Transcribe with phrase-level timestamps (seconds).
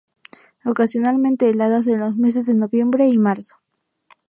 [0.65, 3.57] Ocasionalmente heladas en los meses de noviembre y marzo.